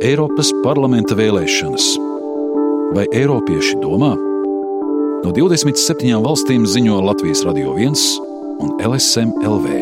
Eiropas 0.00 0.48
parlamenta 0.64 1.12
vēlēšanas. 1.12 1.86
Vai 2.96 3.02
Eiropieši 3.12 3.74
domā? 3.82 4.14
No 5.20 5.32
27 5.36 6.22
valstīm 6.24 6.62
ziņo 6.64 7.02
Latvijas 7.04 7.42
Radio 7.44 7.74
1 7.76 8.00
un 8.64 8.72
LSM 8.80 9.34
LV. 9.44 9.74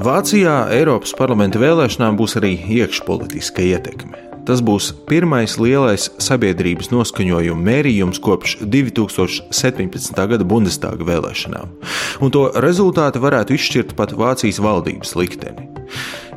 Vācijā 0.00 0.54
Eiropas 0.78 1.12
parlamenta 1.18 1.60
vēlēšanām 1.60 2.16
būs 2.16 2.38
arī 2.40 2.54
iekšpolitiska 2.56 3.60
ietekme. 3.60 4.16
Tas 4.48 4.64
būs 4.64 4.94
pirmais 5.10 5.58
lielais 5.60 6.08
sabiedrības 6.24 6.88
noskaņojuma 6.88 7.66
mērījums 7.68 8.22
kopš 8.24 8.62
2017. 8.64 10.16
gada 10.16 10.48
Bundestāga 10.48 11.04
vēlēšanām, 11.04 11.76
un 12.24 12.32
to 12.32 12.48
rezultāti 12.64 13.20
varētu 13.20 13.60
izšķirt 13.60 13.92
pat 13.98 14.16
Vācijas 14.16 14.56
valdības 14.64 15.12
likteni. 15.20 15.77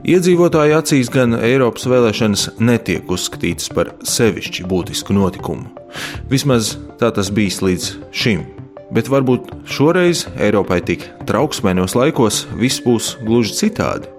Iedzīvotāju 0.02 0.80
acīs 0.80 1.12
gan 1.14 1.36
Eiropas 1.38 1.86
vēlēšanas 1.86 2.48
netiek 2.58 3.10
uzskatītas 3.14 3.70
par 3.70 3.92
sevišķi 4.02 4.66
būtisku 4.66 5.14
notikumu. 5.14 5.70
Vismaz 6.32 6.74
tā 6.98 7.12
tas 7.14 7.30
bijis 7.30 7.60
līdz 7.62 7.92
šim. 8.10 8.42
Bet 8.92 9.12
varbūt 9.14 9.52
šoreiz 9.70 10.26
Eiropai 10.42 10.82
tik 10.88 11.06
trauksmēnos 11.30 11.94
laikos 11.96 12.48
viss 12.58 12.82
būs 12.82 13.14
gluži 13.22 13.54
citādi. 13.60 14.10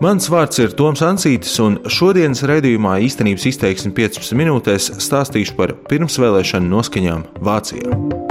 Mans 0.00 0.30
vārds 0.32 0.62
ir 0.62 0.72
Toms 0.78 1.02
Ansītis, 1.04 1.58
un 1.60 1.82
šodienas 1.90 2.46
raidījumā 2.48 3.00
īstenības 3.04 3.50
izteiksme 3.50 3.92
15 3.98 4.38
minūtēs 4.38 4.92
stāstīšu 5.02 5.58
par 5.58 5.74
pirmsvēlēšanu 5.90 6.70
noskaņām 6.70 7.26
Vācijā. 7.44 8.29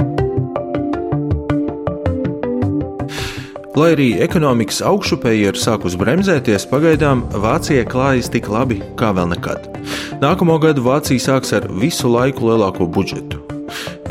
Lai 3.80 3.94
arī 3.94 4.08
ekonomikas 4.20 4.82
augšupeja 4.84 5.54
ir 5.54 5.56
sākus 5.56 5.94
bremzēties, 5.96 6.66
pagaidām 6.68 7.22
Vācijai 7.32 7.86
klājas 7.88 8.28
tik 8.28 8.50
labi 8.52 8.76
kā 9.00 9.08
vēl 9.16 9.30
nekad. 9.30 9.70
Nākamo 10.20 10.58
gadu 10.60 10.84
Vācija 10.84 11.22
sāks 11.24 11.54
ar 11.56 11.64
visu 11.80 12.10
laiku 12.12 12.50
lielāko 12.50 12.84
budžetu. 12.84 13.40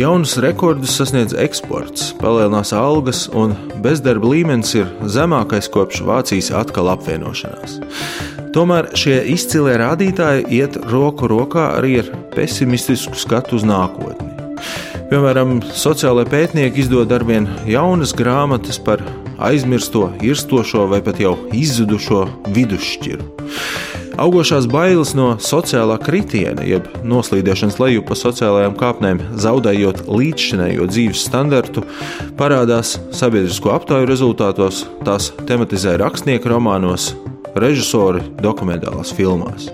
Jaunus 0.01 0.39
rekordus 0.41 0.95
sasniedz 0.97 1.37
eksports, 1.37 2.07
palielinās 2.17 2.73
algas, 2.73 3.27
un 3.29 3.53
bezdarba 3.85 4.33
līmenis 4.33 4.73
ir 4.79 4.89
zemākais 5.05 5.69
kopš 5.69 6.01
Vācijas 6.07 6.49
atkal 6.63 6.89
apvienošanās. 6.95 7.77
Tomēr 8.55 8.89
šie 8.97 9.21
izcilie 9.35 9.77
rādītāji 9.77 10.49
iet 10.63 10.81
roku 10.89 11.29
rokā 11.29 11.75
arī 11.77 11.99
ar 12.01 12.13
pesimistisku 12.33 13.21
skatu 13.21 13.59
uz 13.61 13.69
nākotni. 13.69 14.33
Piemēram, 15.13 15.59
sociālai 15.77 16.25
pētnieki 16.29 16.87
izdod 16.87 17.13
arvien 17.13 17.45
jaunas 17.69 18.17
grāmatas 18.17 18.81
par 18.81 19.05
aizmirsto, 19.39 20.09
irstošo 20.21 20.85
vai 20.91 21.01
pat 21.05 21.19
jau 21.21 21.35
izzudušo 21.55 22.25
vidusšķiru. 22.55 23.29
Augošās 24.19 24.65
bailes 24.67 25.13
no 25.15 25.29
sociālā 25.39 25.95
kritiena, 26.03 26.65
jeb 26.67 26.89
noslīdēšanas 27.07 27.77
lejup 27.79 28.09
pa 28.09 28.17
sociālajām 28.19 28.75
kāpnēm, 28.79 29.21
zaudējot 29.39 30.03
līdzšinējo 30.11 30.89
dzīves 30.91 31.23
standartu, 31.29 31.85
parādās 32.39 32.97
sabiedrisko 33.15 33.71
aptauju 33.77 34.09
rezultātos, 34.09 34.83
tās 35.07 35.31
tematizē 35.47 35.95
rakstnieku 36.03 36.51
romānos, 36.51 37.13
režisori 37.55 38.25
dokumentālās 38.43 39.15
filmās. 39.15 39.71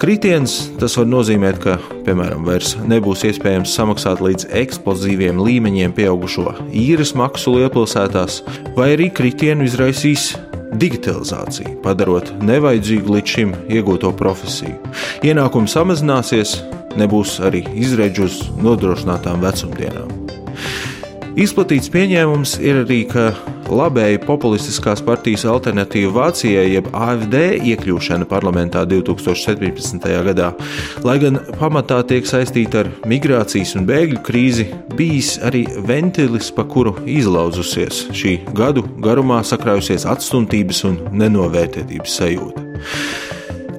Kritiens 0.00 0.54
tas 0.80 0.94
var 0.96 1.04
nozīmēt, 1.12 1.58
ka, 1.60 1.74
piemēram, 2.06 2.46
vairs 2.48 2.70
nebūs 2.88 3.20
iespējams 3.28 3.74
samaksāt 3.76 4.22
līdz 4.24 4.46
eksplozīviem 4.62 5.36
līmeņiem 5.44 5.92
pieaugušo 5.92 6.54
īres 6.72 7.12
maksu 7.12 7.58
lielpilsētās, 7.58 8.38
vai 8.78 8.94
arī 8.94 9.10
kritienu 9.12 9.66
izraisīs 9.68 10.30
digitalizācija, 10.80 11.74
padarot 11.84 12.32
nevajadzīgu 12.40 13.18
līdz 13.18 13.34
šim 13.34 13.52
iegūto 13.68 14.14
profesiju. 14.16 14.78
Ienākumi 15.20 15.68
samazināsies, 15.68 16.56
nebūs 16.96 17.36
arī 17.44 17.66
izredzi 17.76 18.24
uz 18.24 18.40
nodrošinātām 18.64 19.44
vecumdienām. 19.44 20.16
Izplatīts 21.36 21.92
pieņēmums 21.92 22.56
ir 22.64 22.86
arī, 22.86 23.02
ka 23.12 23.34
labēji 23.70 24.20
populistiskās 24.24 25.02
partijas 25.06 25.46
alternatīva 25.48 26.12
Vācijai, 26.16 26.66
jeb 26.74 26.90
AFD 26.96 27.36
iekļūšana 27.70 28.28
parlamentā 28.30 28.82
2017. 28.88 30.08
gadā, 30.26 30.50
lai 31.06 31.16
gan 31.22 31.40
pamatā 31.60 32.00
tiek 32.10 32.28
saistīta 32.28 32.84
ar 32.84 32.92
migrācijas 33.10 33.76
un 33.78 33.88
bēgļu 33.88 34.22
krīzi, 34.26 34.68
bijis 34.98 35.36
arī 35.46 35.64
ventilis, 35.88 36.50
pa 36.54 36.66
kuru 36.68 36.96
izlauzusies 37.08 38.06
šī 38.16 38.36
gadu 38.56 38.84
garumā 39.02 39.42
sakrājusies 39.46 40.06
atstumtības 40.10 40.84
un 40.90 41.00
nenovērtētības 41.22 42.20
sajūta. 42.20 42.68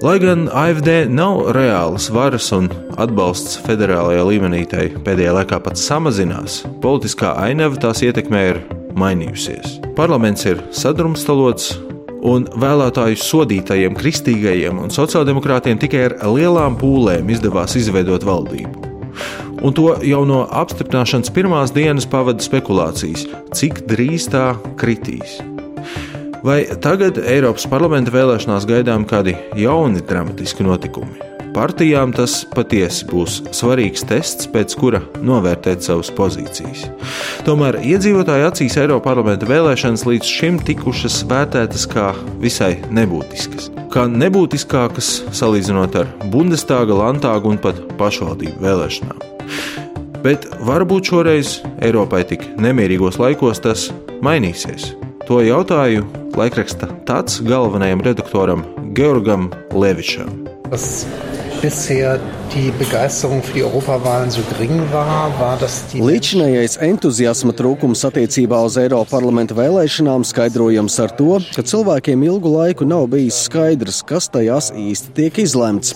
Lai 0.02 0.16
gan 0.18 0.48
AFD 0.50 1.12
nav 1.14 1.52
reālas 1.54 2.08
varas 2.10 2.48
un 2.58 2.72
atbalsts 2.98 3.60
federālajā 3.68 4.24
līmenī 4.26 4.64
tai 4.72 4.88
pēdējā 5.06 5.36
laikā 5.38 5.60
pat 5.62 5.78
samazinās, 5.78 6.64
politiskā 6.82 7.36
ainava 7.38 7.78
tās 7.84 8.02
ietekmē 8.08 8.42
ir 8.50 8.64
mainījusies. 8.98 9.80
Parlaments 9.98 10.46
ir 10.50 10.62
sadrumstalots, 10.76 11.74
un 12.22 12.46
vēlētāju 12.62 13.20
sodītajiem 13.20 13.98
kristīgajiem 13.98 14.82
un 14.84 14.94
sociāldemokrātiem 14.94 15.80
tikai 15.82 16.06
ar 16.10 16.18
lielām 16.30 16.78
pūlēm 16.82 17.30
izdevās 17.34 17.76
izveidot 17.80 18.26
valdību. 18.28 18.90
Un 19.62 19.76
to 19.78 19.92
jau 20.06 20.22
no 20.26 20.44
apstiprināšanas 20.62 21.34
pirmās 21.34 21.74
dienas 21.76 22.08
pavada 22.10 22.42
spekulācijas, 22.42 23.28
cik 23.58 23.84
drīz 23.90 24.30
tā 24.34 24.52
kritīs. 24.82 25.38
Vai 26.42 26.64
tagad 26.82 27.20
Eiropas 27.22 27.68
parlamenta 27.70 28.14
vēlēšanās 28.14 28.66
gaidām 28.70 29.06
kādi 29.10 29.36
jauni 29.62 30.02
dramatiski 30.02 30.66
notikumi? 30.66 31.31
Partijām 31.52 32.14
tas 32.16 32.42
patiesi 32.56 33.04
būs 33.10 33.42
svarīgs 33.52 34.06
tests, 34.08 34.48
pēc 34.52 34.76
kura 34.80 35.02
novērtēt 35.20 35.84
savas 35.84 36.08
pozīcijas. 36.16 36.86
Tomēr 37.44 37.82
iedzīvotāju 37.84 38.48
acīs 38.48 38.78
Eiropas 38.80 39.04
parlamenta 39.10 39.50
vēlēšanas 39.50 40.06
līdz 40.08 40.30
šim 40.32 40.60
tikušas 40.64 41.22
vērtētas 41.28 41.84
kā 41.92 42.12
visai 42.40 42.78
nebūtiskas. 42.96 43.68
Kā 43.92 44.06
nebūtiskākas 44.08 45.10
salīdzinot 45.36 45.98
ar 46.00 46.14
Bundestāga, 46.32 46.96
Landtāga 46.96 47.52
un 47.52 47.60
pat 47.60 47.82
pašvaldību 48.00 48.64
vēlēšanām. 48.64 49.20
Bet 50.24 50.48
varbūt 50.64 51.12
šoreiz 51.12 51.58
Eiropai 51.84 52.24
tik 52.30 52.46
nemierīgos 52.62 53.20
laikos 53.20 53.60
tas 53.66 53.90
mainīsies. 54.24 54.94
To 55.28 55.42
jautāju 55.44 56.08
laikraksta 56.38 56.88
tāds 57.10 57.42
galvenajam 57.44 58.06
redaktoram 58.08 58.64
Georgam 58.96 59.50
Levičam. 59.76 60.32
Tas 60.72 61.04
bisher 61.62 62.20
die 62.54 62.72
Begeisterung 62.72 63.42
für 63.44 63.54
die 63.54 63.64
Europawahlen 63.64 64.30
so 64.32 64.42
gering 64.50 64.82
war, 64.92 65.32
war 65.40 65.58
das 65.60 65.84
die. 65.92 66.02
Līdzinājais 66.02 66.80
entuziasma 66.82 67.54
trūkums 67.56 68.02
attiecībā 68.08 68.60
uz 68.66 68.76
Eiropas 68.82 69.12
parlamenta 69.14 69.56
vēlēšanām 69.56 70.26
skaidrojams 70.28 70.98
ar 71.04 71.14
to, 71.16 71.38
ka 71.56 71.64
cilvēkiem 71.64 72.26
ilgu 72.28 72.52
laiku 72.56 72.88
nav 72.90 73.08
bijis 73.14 73.44
skaidrs, 73.46 74.02
kas 74.10 74.28
tajās 74.34 74.72
īsti 74.74 75.14
tiek 75.20 75.42
izlemts. 75.46 75.94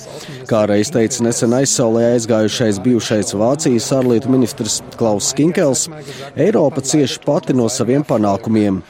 Kā 0.48 0.64
reiz 0.70 0.94
teica 0.94 1.26
nesen 1.26 1.58
aizsaulē 1.58 2.12
aizgājušais 2.14 2.80
bijušais 2.86 3.34
Vācijas 3.36 3.90
ārlietu 3.98 4.32
ministrs 4.32 4.82
Klaus 5.00 5.34
Skinkels, 5.34 5.90
Eiropa 6.38 6.86
cieši 6.86 7.26
pati 7.26 7.58
no 7.58 7.68
saviem 7.74 8.06
panākumiem. 8.06 8.84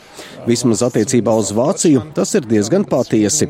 Vismaz 0.45 0.83
attiecībā 0.85 1.33
uz 1.39 1.49
Vāciju 1.55 2.03
tas 2.13 2.35
ir 2.37 2.45
diezgan 2.45 2.85
patiesi. 2.85 3.47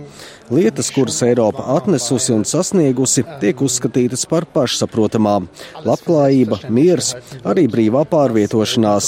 Lietas, 0.52 0.92
kuras 0.94 1.22
Eiropa 1.26 1.64
atnesusi 1.74 2.30
un 2.36 2.44
sasniegusi, 2.46 3.24
tiek 3.42 3.62
uzskatītas 3.66 4.28
par 4.30 4.46
pašsaprotamām- 4.46 5.48
labklājība, 5.90 6.60
miers, 6.70 7.16
arī 7.42 7.66
brīvā 7.66 8.04
pārvietošanās. 8.06 9.08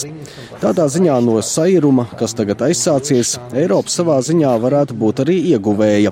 Tādā 0.58 0.88
ziņā 0.90 1.22
no 1.22 1.38
sairuma, 1.46 2.08
kas 2.18 2.34
tagad 2.34 2.58
aizsācies, 2.58 3.38
Eiropa 3.54 3.90
savā 3.90 4.18
ziņā 4.18 4.54
varētu 4.58 4.98
būt 4.98 5.22
arī 5.26 5.38
ieguvēja. 5.54 6.12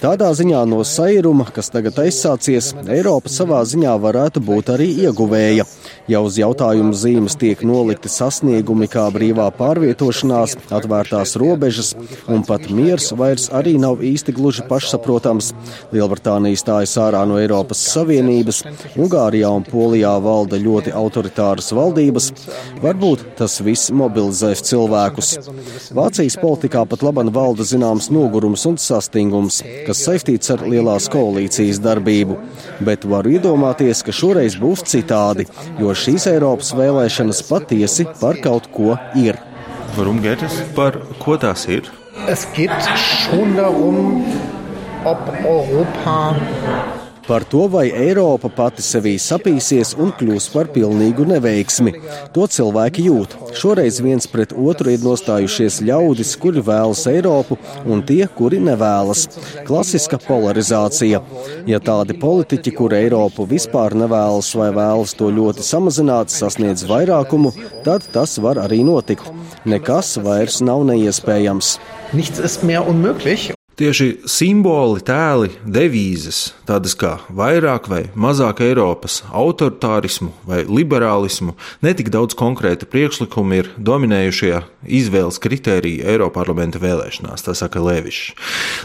Tādā 0.00 0.30
ziņā 0.38 0.62
no 0.68 0.84
sairuma, 0.84 1.52
kas 1.52 1.68
tagad 1.68 1.94
aizsācies, 1.94 2.72
Eiropa 2.86 3.28
savā 3.28 3.64
ziņā 3.66 3.98
varētu 3.98 4.38
būt 4.38 4.66
arī 4.78 4.88
ieguvēja. 5.02 5.66
Ja 6.06 6.20
uz 6.20 6.36
jautājumu 6.36 6.94
zīmes 6.94 7.36
tiek 7.36 7.60
nolikti 7.62 8.08
sasniegumi 8.08 8.88
kā 8.88 9.10
brīvā 9.10 9.50
pārvietošanās, 9.50 10.56
atvērtās 10.70 11.36
robežas 11.36 11.96
un 12.28 12.44
pat 12.44 12.70
miers 12.70 13.10
vairs 13.10 13.48
arī 13.48 13.76
nav 13.78 13.98
īsti 13.98 14.32
gluži 14.32 14.59
gluži 14.60 14.68
pašsaprotams. 14.68 15.52
Lielbritānija 15.92 16.56
stājas 16.58 16.96
ārā 16.98 17.24
no 17.26 17.38
Eiropas 17.40 17.78
Savienības, 17.92 18.62
Ungārijā 18.96 19.50
un 19.50 19.64
Polijā 19.64 20.20
valda 20.22 20.58
ļoti 20.58 20.92
autoritāras 20.92 21.72
valdības. 21.72 22.32
Varbūt 22.82 23.36
tas 23.36 23.60
viss 23.60 23.90
mobilizēs 23.90 24.62
cilvēkus. 24.62 25.38
Vācijas 25.92 26.38
politikā 26.40 26.86
pat 26.86 27.02
laban 27.02 27.30
valda 27.32 27.64
zināms 27.64 28.10
nogurums 28.10 28.66
un 28.66 28.78
sastingums, 28.78 29.62
kas 29.86 30.04
saistīts 30.06 30.50
ar 30.50 30.66
lielās 30.66 31.08
koalīcijas 31.10 31.80
darbību. 31.80 32.38
Bet 32.80 33.04
varu 33.04 33.36
iedomāties, 33.36 34.02
ka 34.04 34.12
šoreiz 34.12 34.56
būs 34.60 34.84
citādi, 34.84 35.46
jo 35.80 35.94
šīs 35.94 36.28
Eiropas 36.30 36.74
vēlēšanas 36.74 37.44
patiesi 37.48 38.08
par 38.20 38.40
kaut 38.42 38.70
ko 38.72 38.96
ir. 39.16 39.38
Warum 39.96 40.20
geht 40.22 40.42
es? 40.46 40.54
Par 40.76 41.00
ko 41.18 41.34
tās 41.40 41.66
ir? 41.66 41.88
Es 42.32 42.46
geht 42.52 42.70
schon 43.24 43.56
darum, 43.56 44.24
ob 45.02 45.18
Europa 45.44 46.36
par 47.30 47.44
to, 47.44 47.68
vai 47.70 47.84
Eiropa 47.94 48.48
pati 48.50 48.82
sevī 48.82 49.12
sapīsies 49.22 49.92
un 50.02 50.08
kļūs 50.18 50.48
par 50.50 50.66
pilnīgu 50.74 51.28
neveiksmi. 51.30 51.92
To 52.34 52.48
cilvēki 52.50 53.04
jūt. 53.06 53.36
Šoreiz 53.60 54.00
viens 54.02 54.26
pret 54.32 54.50
otru 54.50 54.90
ir 54.90 55.04
nostājušies 55.04 55.76
ļaudis, 55.86 56.32
kuri 56.42 56.64
vēlas 56.66 57.04
Eiropu, 57.12 57.54
un 57.86 58.02
tie, 58.08 58.24
kuri 58.34 58.58
nevēlas. 58.66 59.28
Klasiska 59.68 60.18
polarizācija. 60.24 61.22
Ja 61.70 61.78
tādi 61.78 62.18
politiķi, 62.18 62.74
kuri 62.74 62.98
Eiropu 63.04 63.46
vispār 63.54 63.94
nevēlas 64.02 64.50
vai 64.58 64.72
vēlas 64.74 65.14
to 65.14 65.30
ļoti 65.38 65.68
samazināt, 65.70 66.34
sasniedz 66.34 66.82
vairākumu, 66.90 67.54
tad 67.86 68.10
tas 68.10 68.34
var 68.42 68.58
arī 68.66 68.82
notikt. 68.90 69.30
Nekas 69.70 70.16
vairs 70.26 70.58
nav 70.66 70.82
neiespējams. 70.90 71.76
Nichts 72.10 72.42
ist 72.42 72.66
mehr 72.66 72.82
unmöglich. 72.82 73.52
Tieši 73.78 74.26
simboli, 74.28 75.00
tēli, 75.00 75.54
devīzes, 75.64 76.50
tādas 76.68 76.92
kā 77.00 77.14
vairāk 77.32 77.86
vai 77.88 78.00
mazāk 78.12 78.60
Eiropas, 78.66 79.22
autoritārismu 79.32 80.34
vai 80.44 80.58
liberālismu, 80.68 81.54
netik 81.80 82.10
daudz 82.12 82.36
konkrēta 82.36 82.84
priekšlikuma 82.90 83.60
ir 83.62 83.70
dominējušie 83.80 84.52
izvēles 84.84 85.40
kritēriji 85.40 86.04
Eiroparlamenta 86.12 86.82
vēlēšanās, 86.82 87.46
tā 87.46 87.56
saka 87.56 87.80
Levišs. 87.80 88.34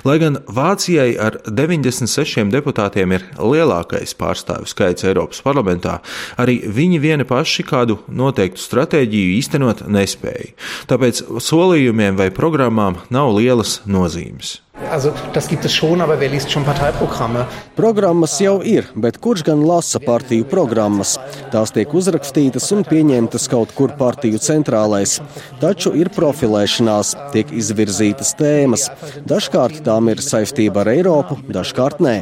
Lai 0.08 0.16
gan 0.22 0.40
Vācijai 0.48 1.12
ar 1.20 1.42
96 1.44 2.48
deputātiem 2.56 3.18
ir 3.18 3.28
lielākais 3.36 4.16
pārstāvju 4.16 4.72
skaits 4.72 5.08
Eiropas 5.10 5.44
parlamentā, 5.44 5.98
arī 6.40 6.62
viņi 6.72 7.02
vieni 7.04 7.28
paši 7.28 7.68
kādu 7.68 8.00
noteiktu 8.08 8.64
stratēģiju 8.64 9.40
īstenot 9.42 9.88
nespēja. 9.92 10.54
Tāpēc 10.88 11.26
solījumiem 11.44 12.16
vai 12.22 12.30
programmām 12.32 13.02
nav 13.12 13.36
lielas 13.36 13.82
nozīmes. 13.84 14.62
Also, 14.92 15.14
das 15.34 15.48
gibt 15.48 15.66
es 15.66 15.74
schon, 15.74 16.02
aber 16.02 16.20
wer 16.20 16.30
liest 16.30 16.52
schon 16.52 16.64
Parteiprogramme? 16.64 17.46
Programmas 17.76 18.40
jau 18.40 18.62
ir, 18.62 18.86
bet 18.96 19.22
kurš 19.24 19.44
gan 19.48 19.64
lasa 19.64 20.00
partiju 20.04 20.46
programmas? 20.52 21.16
Tās 21.52 21.72
tiek 21.72 21.92
uzrakstītas 21.96 22.68
un 22.76 22.84
pieņemtas 22.84 23.48
kaut 23.52 23.72
kur 23.76 23.96
partiju 23.96 24.40
centrālais. 24.40 25.18
Taču 25.64 25.96
ir 25.96 26.12
profilēšanās, 26.16 27.16
tiek 27.34 27.56
izvirzītas 27.56 28.36
tēmas. 28.40 28.90
Dažkārt 29.24 29.82
tām 29.88 30.12
ir 30.12 30.24
saistība 30.24 30.84
ar 30.84 30.94
Eiropu, 30.94 31.40
dažkārt 31.48 32.04
nē. 32.04 32.18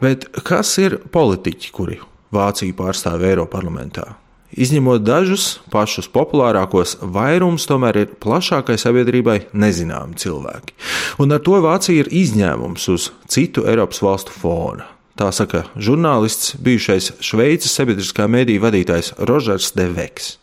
Bet 0.00 0.28
kas 0.46 0.76
ir 0.82 1.00
politiķi, 1.10 1.72
kuri 1.74 2.02
Vāciju 2.34 2.74
pārstāv 2.78 3.26
Eiroparlamentā? 3.26 4.14
Izņemot 4.54 5.02
dažus 5.02 5.58
pašus 5.72 6.06
populārākos, 6.14 6.98
vairums 7.02 7.66
tomēr 7.66 7.96
ir 8.04 8.12
plašākai 8.22 8.76
sabiedrībai 8.78 9.38
nezināmi 9.50 10.14
cilvēki. 10.22 10.76
Un 11.22 11.34
ar 11.34 11.42
to 11.42 11.58
Vācija 11.64 12.04
ir 12.04 12.10
izņēmums 12.14 12.86
uz 12.94 13.08
citu 13.26 13.66
Eiropas 13.66 14.02
valstu 14.04 14.34
fona. 14.36 14.86
Tā 15.18 15.30
saka 15.34 15.64
žurnālists, 15.74 16.54
bijušais 16.62 17.12
Šveices 17.22 17.74
sabiedriskā 17.74 18.26
mēdīja 18.30 18.62
vadītājs 18.62 19.12
Rožers 19.26 19.72
Deveks. 19.74 20.36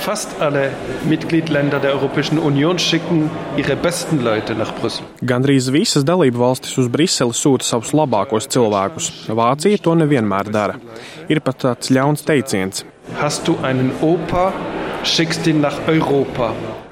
Fast 0.00 0.32
alle 0.40 0.70
Mitgliedländer 1.08 1.80
der 1.80 1.92
Europäischen 1.92 2.38
Union 2.38 2.78
schicken 2.78 3.28
ihre 3.56 3.76
besten 3.76 4.22
Leute 4.24 4.54
nach 4.54 4.72
Brüssel. 4.80 5.04
Gandrīz 5.20 5.68
visas 5.72 6.06
dalību 6.08 6.40
valstis 6.40 6.78
uz 6.80 6.88
Briseli 6.88 7.36
sūta 7.36 7.68
savus 7.68 7.92
labākos 7.92 8.48
cilvēkus. 8.48 9.10
Vācija 9.28 9.80
to 9.84 9.96
nevienmēr 10.00 10.48
dara. 10.48 10.80
Ir 11.28 11.44
pat 11.44 11.60
tāds 11.66 11.92
ļauns 11.92 12.24
teiciens 12.24 12.84
Hast 13.20 13.48
du 13.48 13.58
einen 13.62 13.92
Opa, 14.00 14.52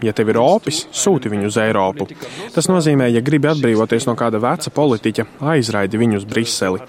Ja 0.01 0.13
tev 0.15 0.31
ir 0.31 0.39
opis, 0.41 0.85
sūti 0.95 1.29
viņu 1.29 1.49
uz 1.51 1.57
Eiropu. 1.61 2.07
Tas 2.55 2.69
nozīmē, 2.71 3.09
ja 3.11 3.21
gribi 3.25 3.51
atbrīvoties 3.51 4.07
no 4.09 4.15
kāda 4.19 4.41
veca 4.41 4.71
politiķa, 4.73 5.27
aizraidi 5.53 6.01
viņu 6.01 6.21
uz 6.21 6.27
Briseli. 6.29 6.81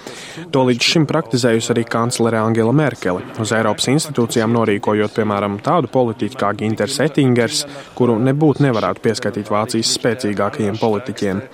To 0.53 0.63
līdz 0.69 0.89
šim 0.93 1.07
praktizējusi 1.09 1.73
arī 1.73 1.85
kanclere 1.89 2.39
Angela 2.39 2.73
Merkele, 2.75 3.25
uz 3.41 3.53
Eiropas 3.55 3.89
institūcijām 3.91 4.53
norīkojot, 4.55 5.15
piemēram, 5.17 5.57
tādu 5.65 5.91
politiķu 5.91 6.39
kā 6.39 6.53
Ginters 6.59 6.99
Ettingers, 7.03 7.65
kuru 7.97 8.19
nebūtu 8.21 8.67
nevarētu 8.69 9.03
pieskaitīt 9.09 9.51
Vācijas 9.51 9.95
spēcīgākajiem 9.97 10.77
politiķiem. 10.79 11.47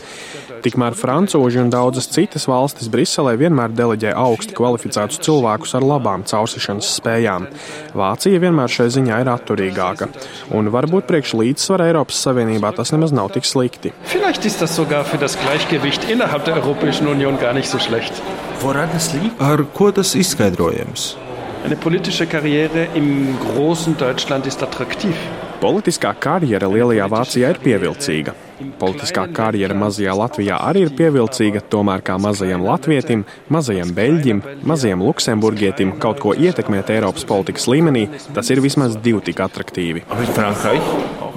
Tikmēr 0.65 0.95
francūži 0.97 1.59
un 1.61 1.67
daudzas 1.69 2.07
citas 2.09 2.47
valstis 2.49 2.87
Briselē 2.89 3.35
vienmēr 3.37 3.73
deleģē 3.77 4.15
augsti 4.17 4.55
kvalificētus 4.57 5.19
cilvēkus 5.21 5.75
ar 5.77 5.85
labām 5.85 6.23
caursišanas 6.25 6.89
spējām. 6.97 7.45
Vācija 7.93 8.41
vienmēr 8.41 8.73
šai 8.73 8.87
ziņā 8.95 9.19
ir 9.21 9.29
atturīgāka, 9.55 10.09
un 10.55 10.69
varbūt 10.73 11.07
priekš 11.09 11.33
līdzsvara 11.39 11.89
Eiropas 11.89 12.19
Savienībā 12.25 12.71
tas 12.75 12.91
nemaz 12.93 13.13
nav 13.15 13.31
tik 13.35 13.47
slikti. 13.47 13.93
Ar 19.39 19.65
ko 19.73 19.91
tas 19.91 20.15
izskaidrojams? 20.15 21.15
Eine 21.65 21.75
politische 21.75 22.27
Karriere 22.27 22.87
im 22.93 23.37
großen 23.41 23.97
Deutschland 23.97 24.45
ist 24.45 24.61
attraktiv. 24.61 25.15
Politiskā 25.61 26.11
karjera 26.19 26.67
lielajā 26.67 27.05
Vācijā 27.09 27.53
ir 27.53 27.59
pievilcīga. 27.63 28.33
Politiskā 28.79 29.25
karjera 29.35 29.75
mazajā 29.75 30.13
Latvijā 30.15 30.57
arī 30.67 30.85
ir 30.85 30.93
pievilcīga, 30.95 31.63
tomēr 31.71 32.03
kā 32.05 32.17
mazajam 32.21 32.63
latvietim, 32.63 33.25
mazajam 33.51 33.91
beļģim, 33.95 34.43
mazajam 34.67 35.03
luksemburgietim 35.03 35.95
kaut 36.03 36.21
ko 36.23 36.35
ietekmēt 36.35 36.91
Eiropas 36.95 37.27
politikas 37.27 37.67
līmenī, 37.71 38.05
tas 38.35 38.51
ir 38.51 38.63
vismaz 38.63 38.99
divi 38.99 39.23
tik 39.31 39.41
attraktīvi. 39.47 40.05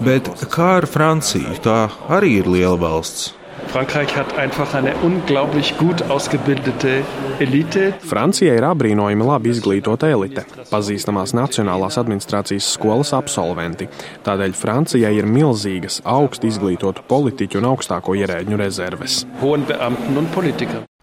Bet 0.05 0.31
kā 0.51 0.71
ar 0.83 0.87
Franciju? 0.91 1.59
Tā 1.65 1.81
arī 2.19 2.39
ir 2.43 2.51
liela 2.51 2.79
valsts. 2.79 3.38
Frankreich 3.69 4.17
hat 4.17 4.39
einfach 4.39 4.75
eine 4.75 4.95
unglaublich 5.03 5.77
gut 5.77 6.03
ausgebildete 6.11 7.03
Elite. 7.39 7.93
Francija 8.01 8.55
ir 8.57 8.65
apbrīnojami 8.65 9.27
labi 9.29 9.53
izglītota 9.53 10.09
elite, 10.09 10.47
pazīstamās 10.71 11.35
Nacionālās 11.37 12.01
administrācijas 12.01 12.73
skolas 12.79 13.13
absolventi. 13.13 13.91
Tādēļ 14.25 14.57
Francijai 14.57 15.13
ir 15.21 15.29
milzīgas, 15.29 16.01
augstu 16.09 16.49
izglītotu 16.49 17.05
politiķu 17.09 17.61
un 17.61 17.69
augstāko 17.75 18.17
ierēģu 18.17 18.57
rezerves. 18.57 19.23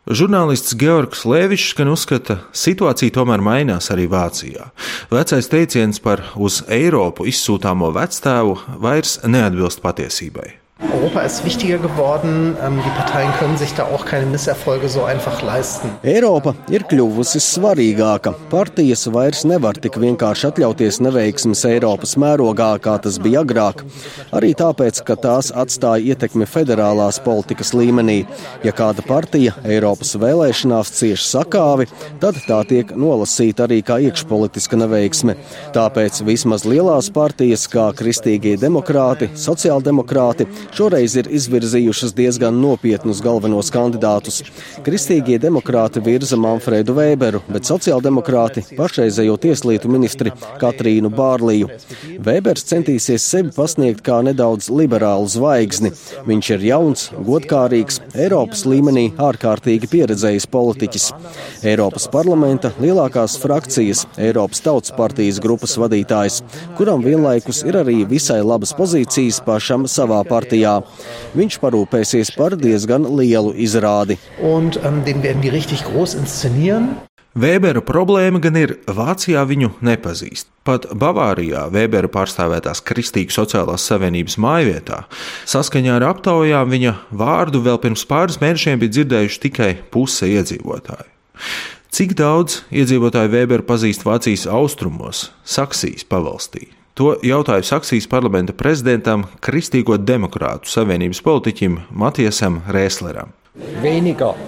Žurnālists 0.05 0.75
Georgs 0.77 1.23
Lēvičs 1.25 1.71
gan 1.77 1.93
uzskata, 1.93 2.41
ka 2.41 2.59
situācija 2.65 3.13
tomēr 3.13 3.45
mainās 3.45 3.89
arī 3.93 4.09
Vācijā. 4.09 4.71
Vecais 5.13 5.49
teiciens 5.53 6.01
par 6.01 6.21
uz 6.35 6.63
Eiropu 6.65 7.29
izsūtāmo 7.29 7.93
vectēvu 7.93 8.59
vairs 8.81 9.19
neatbilst 9.25 9.81
patiesībai. 9.85 10.64
Europa 11.05 11.21
ist 11.21 11.45
wichtiger 11.45 11.77
geworden. 11.77 12.57
Ähm, 12.65 12.81
die 12.85 12.89
Parteien 12.89 13.31
können 13.39 13.57
sich 13.57 13.73
da 13.73 13.83
auch 13.83 14.05
keine 14.05 14.25
Misserfolge 14.25 14.89
so 14.89 15.03
einfach 15.03 15.41
leisten. 15.41 15.89
Eiropa 16.03 16.55
ir 16.67 16.83
kļuvusi 16.83 17.39
svarīgāka. 17.39 18.33
Partijas 18.51 19.05
vairs 19.13 19.45
nevar 19.47 19.77
tik 19.79 19.95
vienkārši 20.01 20.49
atļauties 20.49 20.99
neveiksmes 21.05 21.61
Eiropas 21.69 22.17
mērogā, 22.19 22.71
kā 22.83 22.97
tas 22.99 23.19
bija 23.23 23.45
agrāk. 23.45 23.85
Arī 24.35 24.51
tāpēc, 24.57 24.99
ka 25.07 25.15
tās 25.15 25.51
atstāja 25.55 26.15
ietekmi 26.15 26.47
federālās 26.49 27.21
politikas 27.23 27.71
līmenī. 27.77 28.25
Ja 28.65 28.75
kāda 28.75 29.05
partija 29.05 29.55
Eiropas 29.63 30.15
vēlēšanās 30.19 30.91
cieš 30.97 31.29
sakāvi, 31.29 31.87
tad 32.19 32.41
tā 32.49 32.59
tiek 32.67 32.91
nolasīta 32.91 33.69
arī 33.69 33.79
kā 33.85 34.01
iekšpolitiska 34.09 34.81
neveiksme. 34.83 35.37
Tāpēc 35.77 36.19
vismaz 36.27 36.67
lielās 36.67 37.11
partijas, 37.15 37.69
kā 37.71 37.91
kristīgie 37.95 38.57
demokrāti, 38.59 39.31
sociāldemokrāti, 39.39 40.49
šoreiz 40.75 41.15
ir 41.19 41.27
izvirzījušas 41.31 42.13
diezgan 42.15 42.57
nopietnus 42.61 43.21
galvenos 43.23 43.69
kandidātus. 43.73 44.41
Kristīgie 44.85 45.37
demokrāti 45.41 46.01
virza 46.03 46.37
Manfredu 46.39 46.95
Weberu, 46.97 47.41
bet 47.51 47.67
sociāldemokrāti 47.69 48.63
pašreizējo 48.77 49.37
tieslietu 49.43 49.91
ministri 49.91 50.33
Katrīnu 50.61 51.11
Bārliju. 51.15 51.69
Webers 52.25 52.65
centīsies 52.71 53.25
sevi 53.25 53.53
pasniegt 53.55 54.03
kā 54.05 54.21
nedaudz 54.25 54.69
liberālu 54.73 55.29
zvaigzni. 55.31 55.93
Viņš 56.27 56.51
ir 56.57 56.67
jauns, 56.69 57.07
godkārīgs, 57.29 58.01
Eiropas 58.25 58.65
līmenī 58.69 59.09
ārkārtīgi 59.21 59.91
pieredzējis 59.91 60.49
politiķis. 60.53 61.09
Eiropas 61.65 62.09
parlamenta 62.11 62.73
lielākās 62.81 63.37
frakcijas, 63.41 64.05
Eiropas 64.17 64.63
Tautas 64.65 64.95
partijas 64.95 65.41
grupas 65.43 65.77
vadītājs, 65.81 66.41
kuram 66.79 67.03
vienlaikus 67.05 67.63
ir 67.67 67.77
arī 67.81 68.01
visai 68.09 68.41
labas 68.45 68.73
pozīcijas 68.77 69.41
pašam 69.45 69.85
savā 69.91 70.21
partijā 70.27 70.54
partijā. 70.55 70.83
Viņš 71.35 71.59
parūpēsies 71.59 72.35
par 72.35 72.55
diezgan 72.55 73.05
lielu 73.17 73.53
izrādi. 73.53 74.17
Und, 74.39 74.77
um, 74.83 75.03
Vēbera 77.35 77.81
problēma 77.83 78.39
gan 78.39 78.55
ir, 78.55 78.77
Vācijā 78.87 79.43
viņu 79.43 79.73
nepazīst. 79.83 80.47
Pat 80.63 80.87
Bavārijā 80.95 81.67
Vēbera 81.69 82.07
pārstāvētās 82.07 82.79
Kristīgas 82.81 83.35
sociālās 83.35 83.83
savienības 83.83 84.37
mājvietā 84.39 85.03
saskaņā 85.45 85.97
ar 85.99 86.07
aptaujām 86.13 86.71
viņa 86.71 86.95
vārdu 87.11 87.59
vēl 87.59 87.77
pirms 87.83 88.05
pāris 88.07 88.39
mēnešiem 88.39 88.79
bija 88.79 88.95
dzirdējuši 88.95 89.41
tikai 89.49 89.75
puse 89.91 90.31
iedzīvotāju. 90.31 91.11
Cik 91.91 92.15
daudz 92.15 92.63
iedzīvotāju 92.71 93.35
Vēberu 93.35 93.67
pazīst 93.67 94.07
Vācijas 94.07 94.47
austrumos, 94.47 95.29
Saksijas 95.43 96.07
pavalstī? 96.07 96.74
To 96.95 97.17
jautāju 97.19 97.65
Saksijas 97.67 98.05
parlamenta 98.07 98.53
prezidentam, 98.55 99.25
Kristīgo 99.43 99.97
demokrātu 99.99 100.71
savienības 100.71 101.19
politiķim 101.25 101.73
Matiesam 101.91 102.61
Rēsleram. 102.71 103.33
Weniger. 103.83 104.39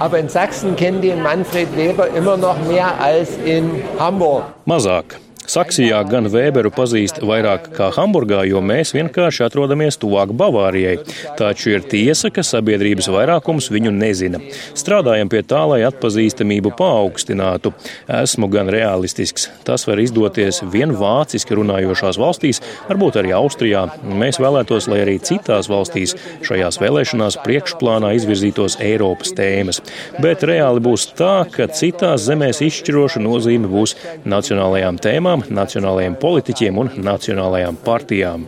Aber 0.00 0.16
in 0.16 0.30
Sachsen 0.32 0.76
kennen 0.80 1.02
die 1.02 1.12
Manfred 1.12 1.76
Weber 1.76 2.08
immer 2.16 2.38
noch 2.40 2.56
mehr 2.66 2.88
als 3.04 3.36
in 3.44 3.82
Hamburg. 3.98 4.48
Mazāk. 4.64 5.20
Saksijā 5.48 5.98
gan 6.04 6.28
Vēberu 6.30 6.70
pazīst 6.70 7.16
vairāk 7.24 7.70
kā 7.74 7.88
Hamburgā, 7.96 8.42
jo 8.46 8.60
mēs 8.62 8.92
vienkārši 8.94 9.46
atrodamies 9.46 9.96
tuvāk 9.98 10.30
Bavārijai. 10.36 11.00
Taču 11.38 11.72
ir 11.72 11.86
tiesa, 11.90 12.28
ka 12.30 12.44
sabiedrības 12.46 13.08
vairākums 13.10 13.70
viņu 13.72 13.90
nezina. 13.94 14.38
Strādājam 14.78 15.30
pie 15.32 15.40
tā, 15.42 15.62
lai 15.72 15.80
atpazīstamību 15.88 16.70
paaugstinātu. 16.78 17.72
Esmu 18.20 18.50
gan 18.52 18.70
realistisks. 18.70 19.48
Tas 19.66 19.86
var 19.88 20.02
izdoties 20.02 20.60
vien 20.70 20.92
vāciski 20.94 21.58
runājošās 21.58 22.20
valstīs, 22.20 22.62
varbūt 22.86 23.18
arī 23.22 23.34
Austrijā. 23.40 23.86
Mēs 24.06 24.38
vēlētos, 24.42 24.86
lai 24.92 25.00
arī 25.06 25.16
citās 25.24 25.70
valstīs 25.72 26.14
šajās 26.46 26.78
vēlēšanās 26.84 27.40
priekšplānā 27.42 28.12
izvirzītos 28.20 28.78
Eiropas 28.84 29.34
tēmas. 29.34 29.82
Bet 30.22 30.46
reāli 30.46 30.84
būs 30.84 31.10
tā, 31.18 31.42
ka 31.50 31.66
citās 31.74 32.28
zemēs 32.28 32.62
izšķiroša 32.68 33.24
nozīme 33.24 33.72
būs 33.72 33.96
nacionālajām 34.30 35.00
tēmām 35.02 35.39
partijām, 35.40 35.56
nacionālajiem 35.60 36.16
politiķiem 36.20 36.78
un 36.78 36.90
nacionālajām 37.04 37.76
partijām. 37.84 38.44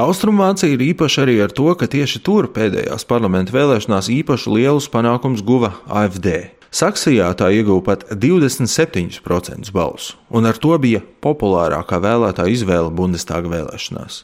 Austrumvācija 0.00 0.72
ir 0.72 0.80
īpaša 0.94 1.24
arī 1.26 1.40
ar 1.44 1.50
to, 1.52 1.74
ka 1.74 1.86
tieši 1.90 2.22
tur 2.24 2.48
pēdējās 2.54 3.04
parlamenta 3.04 3.52
vēlēšanās 3.52 4.08
īpaši 4.08 4.50
lielus 4.54 4.88
panākumus 4.88 5.42
guva 5.42 5.74
AFD. 5.88 6.59
Saksijā 6.70 7.26
tā 7.34 7.48
ieguva 7.50 7.82
pat 7.82 8.04
27% 8.14 9.72
balsu, 9.74 10.14
un 10.30 10.46
ar 10.46 10.54
to 10.54 10.76
bija 10.78 11.00
populārākā 11.18 11.98
vēlētāja 11.98 12.52
izvēle 12.54 12.92
Bundestāga 12.94 13.50
vēlēšanās. 13.50 14.20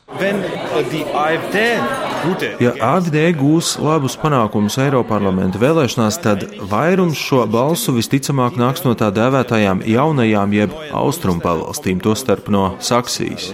Ja 2.63 2.73
AFD 2.87 3.19
gūs 3.41 3.73
labus 3.83 4.15
panākumus 4.23 4.79
Eiroparlamenta 4.85 5.59
vēlēšanās, 5.59 6.21
tad 6.23 6.47
vairums 6.71 7.19
šo 7.19 7.43
balsu 7.51 7.97
visticamāk 7.97 8.61
nāks 8.63 8.87
no 8.87 8.95
tā 8.95 9.11
dēvētajām 9.17 9.83
jaunajām 9.91 10.55
jeb 10.55 10.77
austrumu 10.95 11.43
pavalstīm, 11.43 11.99
tostarp 12.05 12.47
no 12.55 12.77
Saksijas. 12.79 13.51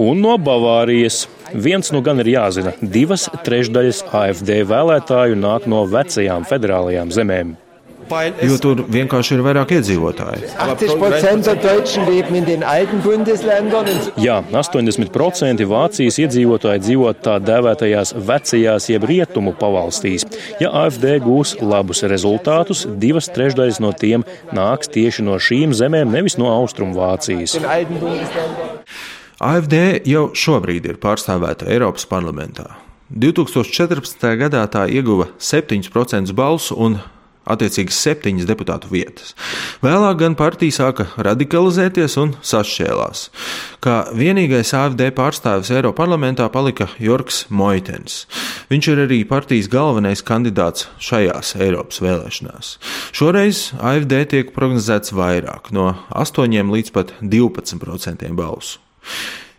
Un 0.00 0.24
no 0.24 0.38
Bavārijas. 0.40 1.26
Viens 1.54 1.92
nu 1.92 2.02
gan 2.02 2.20
ir 2.20 2.26
jāzina- 2.34 2.74
divas 2.96 3.28
trešdaļas 3.46 4.04
AFD 4.12 4.62
vēlētāju 4.66 5.40
nāk 5.40 5.66
no 5.66 5.86
vecajām 5.86 6.46
federālajām 6.46 7.10
zemēm. 7.10 7.56
Jo 8.42 8.56
tur 8.58 8.80
vienkārši 8.90 9.36
ir 9.36 9.42
vairāk 9.44 9.74
iedzīvotāji. 9.76 10.48
Jā, 14.24 14.38
80% 14.50 15.66
Vācijas 15.70 16.18
iedzīvotāji 16.24 16.82
dzīvo 16.86 17.12
tā 17.26 17.36
dēvētajās 17.44 18.14
vecajās 18.30 18.88
jeb 18.90 19.06
rietumu 19.10 19.54
pavalstīs. 19.60 20.26
Ja 20.62 20.72
AFD 20.82 21.20
gūs 21.22 21.54
labus 21.62 22.02
rezultātus, 22.10 22.86
divas 23.00 23.30
trešdaļas 23.30 23.80
no 23.84 23.92
tiem 23.94 24.26
nāks 24.56 24.90
tieši 24.90 25.26
no 25.26 25.38
šīm 25.38 25.76
zemēm, 25.76 26.10
nevis 26.10 26.38
no 26.40 26.50
Austrumu 26.50 26.98
Vācijas. 26.98 27.54
AFD 29.40 30.02
jau 30.04 30.26
šobrīd 30.36 30.84
ir 30.84 30.98
pārstāvēta 31.00 31.64
Eiropas 31.72 32.04
parlamentā. 32.04 32.66
2014. 33.08 34.26
gadā 34.36 34.66
tā 34.68 34.82
ieguva 34.92 35.30
7% 35.40 36.34
balsu 36.36 36.76
un 36.76 36.98
attiecīgi 37.48 37.94
septiņas 37.96 38.44
deputātu 38.50 38.90
vietas. 38.92 39.32
Vēlāk 39.80 40.18
gan 40.20 40.36
partija 40.36 40.76
sāka 40.76 41.06
radikalizēties 41.16 42.18
un 42.20 42.34
sašķēlās. 42.44 43.22
Kā 43.80 43.94
vienīgais 44.12 44.74
AFD 44.76 45.08
pārstāvis 45.16 45.72
Eiroparlamentā 45.72 46.50
palika 46.52 46.90
Jorgs 47.00 47.46
Moitens. 47.48 48.26
Viņš 48.68 48.90
ir 48.92 49.02
arī 49.06 49.22
partijas 49.24 49.70
galvenais 49.72 50.20
kandidāts 50.20 50.90
šajās 51.00 51.54
Eiropas 51.56 52.02
vēlēšanās. 52.04 52.74
Šoreiz 53.16 53.64
AFD 53.80 54.20
tiek 54.36 54.52
prognozēts 54.52 55.16
vairāk, 55.16 55.72
no 55.72 55.94
8 56.12 56.76
līdz 56.76 56.94
pat 56.94 57.16
12% 57.24 58.36
balsu. 58.36 58.84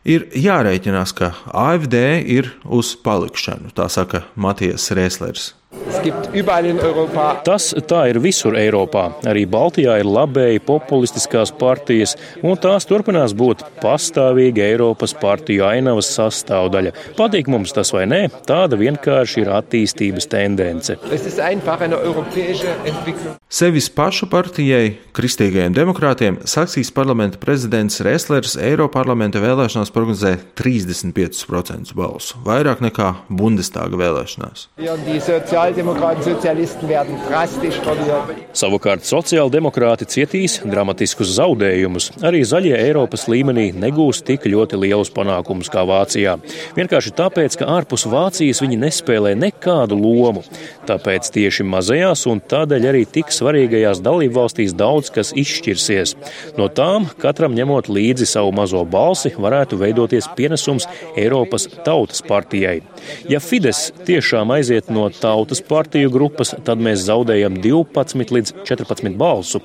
Ir 0.07 0.25
jārēķinās, 0.33 1.13
ka 1.13 1.33
AFD 1.53 1.97
ir 2.33 2.53
uz 2.65 2.95
palikšanu, 3.05 3.69
tā 3.77 3.85
saka 3.93 4.25
Matijas 4.35 4.89
Rēslers. 4.97 5.51
Tas 7.45 7.69
tā 7.87 8.01
ir 8.11 8.17
visur 8.23 8.55
Eiropā. 8.59 9.05
Arī 9.27 9.45
Baltijā 9.49 9.99
ir 10.01 10.07
labēji 10.09 10.61
populistiskās 10.67 11.53
partijas, 11.55 12.15
un 12.43 12.57
tās 12.59 12.87
turpinās 12.89 13.35
būt 13.37 13.63
pastāvīga 13.79 14.65
Eiropas 14.65 15.13
partiju 15.21 15.63
ainavas 15.67 16.09
sastāvdaļa. 16.17 16.91
Patīk 17.19 17.47
mums 17.51 17.71
tas 17.75 17.93
vai 17.95 18.03
nē, 18.09 18.21
tāda 18.47 18.79
vienkārši 18.81 19.43
ir 19.43 19.51
attīstības 19.55 20.27
tendence. 20.31 20.97
Sevis 23.51 23.89
pašu 23.95 24.27
partijai, 24.31 24.95
kristīgajiem 25.15 25.75
demokrātiem, 25.75 26.41
Saksijas 26.47 26.91
parlamenta 26.95 27.39
prezidents 27.41 28.01
Reslers 28.03 28.57
Eiroparlamenta 28.59 29.41
vēlēšanās 29.43 29.93
prognozē 29.95 30.35
35% 30.59 31.95
balsu, 31.95 32.39
vairāk 32.47 32.83
nekā 32.83 33.11
Bundestāga 33.29 33.99
vēlēšanās. 34.01 34.67
Savukārt 38.57 39.05
sociāldemokrāti 39.05 40.07
cietīs 40.09 40.55
dramatiskus 40.65 41.29
zaudējumus. 41.35 42.07
Arī 42.25 42.41
zaļie 42.47 42.73
Eiropas 42.79 43.27
līmenī 43.29 43.67
negūs 43.77 44.23
tik 44.25 44.47
ļoti 44.49 44.79
lielus 44.81 45.11
panākumus 45.13 45.69
kā 45.69 45.83
Vācijā. 45.85 46.37
Vienkārši 46.77 47.13
tāpēc, 47.19 47.59
ka 47.59 47.67
ārpus 47.75 48.07
Vācijas 48.09 48.63
viņi 48.63 48.79
nespēlē 48.81 49.35
nekādu 49.37 49.99
lomu. 50.01 50.41
Tāpēc 50.89 51.29
tieši 51.35 51.67
mazajās 51.69 52.25
un 52.31 52.41
tādēļ 52.41 52.89
arī 52.93 53.03
tik 53.19 53.29
svarīgajās 53.29 54.01
dalību 54.01 54.39
valstīs 54.39 54.73
daudz 54.73 55.13
kas 55.13 55.29
izšķirsies. 55.37 56.15
No 56.57 56.71
tām 56.73 57.05
katram 57.21 57.53
ņemot 57.59 57.91
līdzi 57.91 58.31
savu 58.33 58.55
mazo 58.57 58.81
balsi, 58.81 59.35
varētu 59.37 59.77
veidoties 59.83 60.31
pienesums 60.35 60.89
Eiropas 61.13 61.69
Tautas 61.85 62.25
partijai. 62.25 62.79
Ja 63.29 63.39
Fides 63.43 63.91
tiešām 64.09 64.57
aiziet 64.57 64.89
no 64.89 65.05
Tautas 65.13 65.50
partiju 65.59 66.13
grupas, 66.13 66.53
tad 66.63 66.79
mēs 66.79 67.03
zaudējam 67.09 67.59
12 67.59 68.31
līdz 68.31 68.53
14 68.63 69.17
balsu. 69.19 69.59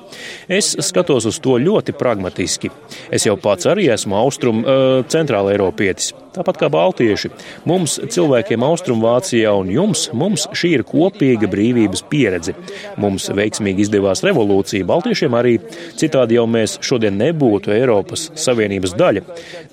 Es 0.51 0.73
skatos 0.89 1.29
uz 1.31 1.39
to 1.39 1.55
ļoti 1.63 1.95
pragmatiski. 1.95 2.73
Es 3.15 3.29
jau 3.29 3.37
pats 3.39 3.71
arī 3.71 3.87
esmu 3.95 4.19
austrum 4.19 4.65
uh, 4.65 5.05
centrāla 5.07 5.55
Eiropietis. 5.55 6.11
Tāpat 6.37 6.59
kā 6.61 6.69
baltieši. 6.73 7.31
Mums, 7.69 7.97
cilvēkiem 8.13 8.65
Austrumvācijā 8.67 9.53
un 9.57 9.71
jums, 9.73 10.07
mums 10.13 10.45
šī 10.53 10.75
ir 10.77 10.83
kopīga 10.85 11.49
brīvības 11.49 12.03
pieredze. 12.11 12.53
Mums 13.01 13.31
veiksmīgi 13.33 13.87
izdevās 13.87 14.21
revolūcija, 14.27 14.85
baltiešiem 14.89 15.37
arī. 15.39 15.55
Citādi 15.97 16.37
jau 16.37 16.45
mēs 16.51 16.77
šodien 16.85 17.17
nebūtu 17.17 17.73
Eiropas 17.73 18.29
Savienības 18.37 18.93
daļa. 19.01 19.23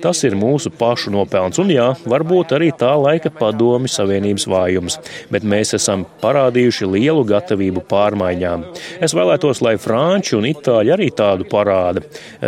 Tas 0.03 0.23
ir 0.23 0.37
mūsu 0.39 0.71
pašu 0.79 1.11
nopelns 1.11 1.59
un 1.59 1.73
jā, 1.73 1.89
varbūt 2.07 2.55
arī 2.55 2.71
tā 2.79 2.93
laika 2.99 3.33
padomi 3.33 3.91
Savienības 3.91 4.47
vājums, 4.47 4.97
bet 5.33 5.43
mēs 5.43 5.75
esam 5.75 6.05
parādījuši 6.23 6.87
lielu 6.93 7.25
gatavību 7.27 7.83
pārmaiņām. 7.91 8.65
Es 9.03 9.15
vēlētos, 9.17 9.59
lai 9.65 9.75
franči 9.81 10.37
un 10.39 10.47
itāļi 10.47 10.95
arī 10.95 11.09
tādu 11.11 11.47
parāda. 11.51 12.05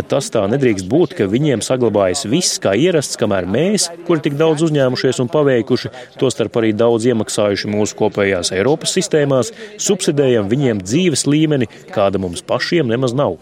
Tas 0.08 0.32
tā 0.32 0.46
nedrīkst 0.52 0.88
būt, 0.88 1.20
ka 1.20 1.30
viņiem 1.32 1.64
saglabājas 1.66 2.26
viss 2.32 2.62
kā 2.64 2.78
ierasts, 2.80 3.20
kamēr 3.20 3.50
mēs 3.50 3.90
kuri 4.08 4.24
tik 4.26 4.38
daudz 4.40 4.66
uzņēmušies 4.68 5.22
un 5.24 5.30
paveikuši, 5.34 5.92
tostarp 6.22 6.60
arī 6.62 6.72
daudz 6.78 7.08
iemaksājuši 7.10 7.72
mūsu 7.72 7.98
kopējās 8.00 8.54
Eiropas 8.56 8.96
sistēmās, 8.96 9.52
subsidējam 9.82 10.50
viņiem 10.52 10.82
dzīves 10.86 11.26
līmeni, 11.30 11.70
kāda 11.94 12.22
mums 12.22 12.44
pašiem 12.46 12.90
nemaz 12.92 13.16
nav. 13.18 13.38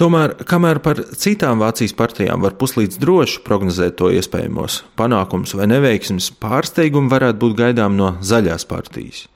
Tomēr, 0.00 0.36
kamēr 0.52 0.82
par 0.84 1.02
citām 1.24 1.60
Vācijas 1.64 1.96
partijām 1.96 2.44
var 2.44 2.56
puslīdz 2.60 3.00
droši 3.02 3.42
prognozēt 3.46 3.98
to 4.00 4.10
iespējamos 4.14 4.80
panākumus 5.00 5.54
vai 5.58 5.68
neveiksmes, 5.70 6.30
pārsteigumi 6.42 7.12
varētu 7.12 7.40
būt 7.42 7.58
gaidām 7.60 7.98
no 7.98 8.14
zaļās 8.24 8.66
partijas. 8.70 9.26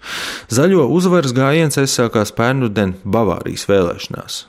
Zaļo 0.52 0.88
uzvaras 0.94 1.36
gājiens 1.36 1.78
aizsākās 1.80 2.34
pērnuden 2.36 2.98
Bavārijas 3.04 3.68
vēlēšanās. 3.70 4.44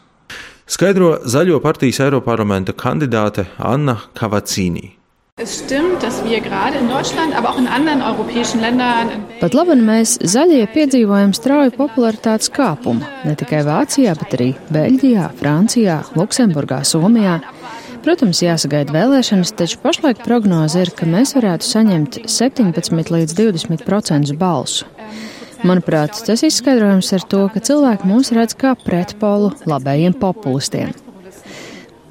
Skaidro 0.66 1.20
Zaļo 1.30 1.60
partijas 1.62 2.00
Eiroparlamenta 2.02 2.74
kandidāte 2.74 3.44
Anna 3.62 4.00
Kavacīnī. 4.18 4.96
Pat 9.42 9.58
labi, 9.60 9.76
mēs 9.78 10.16
zaļie 10.34 10.64
piedzīvojam 10.74 11.36
strauju 11.38 11.76
popularitātes 11.78 12.50
kāpumu. 12.56 13.06
Ne 13.28 13.36
tikai 13.38 13.62
Vācijā, 13.68 14.16
bet 14.18 14.34
arī 14.40 14.50
Beļģijā, 14.74 15.30
Francijā, 15.38 16.00
Luksemburgā, 16.18 16.82
Somijā. 16.82 17.38
Protams, 18.02 18.42
jāsagaida 18.42 18.96
vēlēšanas, 18.96 19.54
taču 19.62 19.84
pašlaik 19.86 20.26
prognoze 20.26 20.82
ir, 20.82 20.96
ka 20.98 21.06
mēs 21.06 21.38
varētu 21.38 21.70
saņemt 21.70 22.24
17 22.26 23.14
līdz 23.14 23.38
20 23.38 23.86
procentus 23.86 24.34
balsu. 24.34 24.95
Manuprāt, 25.66 26.20
tas 26.28 26.44
izskaidrojams 26.46 27.08
ar 27.16 27.24
to, 27.26 27.40
ka 27.50 27.62
cilvēki 27.66 28.06
mūs 28.06 28.30
redz 28.36 28.54
kā 28.60 28.76
pretpolu 28.78 29.50
labējiem 29.66 30.14
populistiem. 30.22 30.92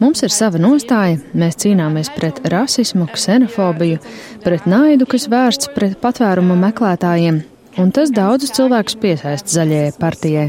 Mums 0.02 0.24
ir 0.26 0.32
sava 0.34 0.58
nostāja, 0.58 1.20
mēs 1.38 1.60
cīnāmies 1.62 2.10
pret 2.16 2.40
rasismu, 2.50 3.06
ksenofobiju, 3.14 4.00
pret 4.42 4.66
naidu, 4.66 5.06
kas 5.06 5.28
vērsts 5.30 5.70
pret 5.76 5.94
patvērumu 6.02 6.58
meklētājiem, 6.64 7.40
un 7.78 7.94
tas 7.94 8.10
daudzus 8.14 8.56
cilvēkus 8.58 8.98
piesaista 9.00 9.54
zaļajai 9.60 9.94
partijai. 10.02 10.48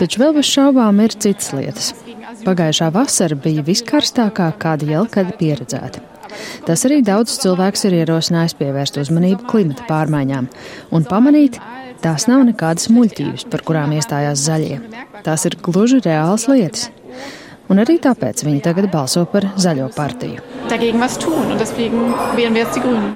Taču 0.00 0.24
vēl 0.24 0.34
bez 0.38 0.48
šaubām 0.48 1.04
ir 1.04 1.20
citas 1.20 1.52
lietas. 1.52 1.92
Pagājušā 2.48 2.90
vasara 2.96 3.36
bija 3.36 3.64
viskarstākā, 3.66 4.50
kāda 4.60 4.88
jau 4.88 5.04
kad 5.12 5.36
pieredzēta. 5.36 6.00
Tas 6.66 6.82
arī 6.88 7.02
daudzus 7.04 7.42
cilvēkus 7.44 7.86
ir 7.88 8.00
ierosinājis 8.00 8.56
pievērst 8.58 9.00
uzmanību 9.04 9.46
klimata 9.52 9.84
pārmaiņām 9.88 10.48
un 10.96 11.06
pamanīt, 11.08 11.60
tās 12.02 12.26
nav 12.30 12.44
nekādas 12.48 12.90
muļķības, 12.92 13.46
par 13.52 13.64
kurām 13.66 13.94
iestājās 13.96 14.44
zaļie. 14.46 14.80
Tās 15.26 15.46
ir 15.48 15.58
gluži 15.62 16.02
reālas 16.04 16.46
lietas. 16.50 16.90
Un 17.66 17.82
arī 17.82 17.96
tāpēc 17.98 18.44
viņi 18.46 18.62
tagad 18.62 18.86
balso 18.92 19.24
par 19.30 19.48
zaļo 19.58 19.88
partiju. 19.96 20.44
Dagegen 20.70 21.02
was 21.02 21.18
tun, 21.18 21.50
un 21.50 21.58
deswegen 21.58 22.12
wählen 22.36 22.54
wir 22.54 22.62
jetzt 22.62 22.76
die 22.78 22.82
Grünen. 22.82 23.14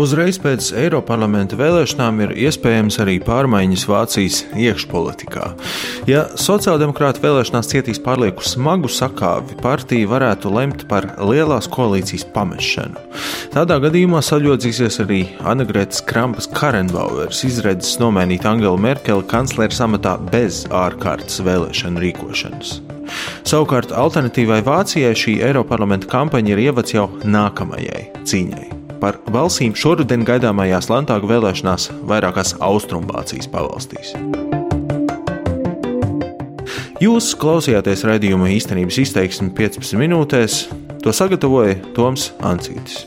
Uzreiz 0.00 0.38
pēc 0.40 0.70
Eiroparlamenta 0.80 1.58
vēlēšanām 1.60 2.22
ir 2.24 2.30
iespējams 2.46 2.96
arī 3.02 3.18
pārmaiņas 3.20 3.82
Vācijas 3.90 4.38
iekšpolitikā. 4.56 5.50
Ja 6.08 6.22
sociāldemokrāti 6.40 7.20
vēlēšanās 7.20 7.68
cietīs 7.68 8.00
pārlieku 8.00 8.46
smagu 8.46 8.88
sakāvi, 8.88 9.58
partija 9.60 10.08
varētu 10.08 10.54
lemt 10.56 10.86
par 10.88 11.10
lielās 11.20 11.68
koalīcijas 11.68 12.24
pamešanu. 12.32 12.96
Tādā 13.52 13.76
gadījumā 13.84 14.24
saļodzīsies 14.24 15.02
arī 15.04 15.20
Anagrētas 15.44 16.00
Krampas 16.08 16.48
Karenbauers, 16.56 17.44
izredzes 17.44 18.00
nomainīt 18.00 18.48
Angelu 18.48 18.80
Merkeli 18.80 19.28
kancleres 19.28 19.84
amatā 19.84 20.16
bez 20.32 20.64
ārkārtas 20.72 21.42
vēlēšanu 21.44 22.06
rīkošanas. 22.06 22.78
Savukārt 23.44 23.92
alternatīvai 23.92 24.62
Vācijai 24.64 25.12
šī 25.12 25.40
Eiroparlamenta 25.44 26.08
kampaņa 26.08 26.56
ir 26.56 26.68
ievads 26.70 26.96
jau 26.96 27.10
nākamajai 27.26 28.06
cīņai 28.24 28.79
par 29.00 29.18
balsīm 29.32 29.74
šoruden 29.76 30.24
gaidāmajās 30.28 30.90
Lantāgu 30.92 31.30
vēlēšanās 31.30 31.90
vairākās 32.08 32.56
Austrumvācijas 32.60 33.48
pavalstīs. 33.52 34.14
Jūs 37.00 37.30
klausījāties 37.40 38.04
raidījuma 38.04 38.50
īstenības 38.52 39.00
izteiksmi 39.06 39.54
15 39.56 39.96
minūtēs. 40.02 40.66
To 41.00 41.14
sagatavoja 41.16 41.78
Toms 41.96 42.28
Ancītis. 42.44 43.06